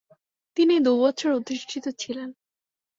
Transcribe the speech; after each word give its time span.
তিনি 0.57 0.75
দু'বছর 0.79 1.29
অধিষ্ঠিত 1.31 1.85
ছিলেন। 1.99 2.29